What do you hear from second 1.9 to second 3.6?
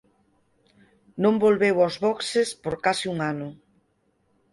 boxes por case un ano.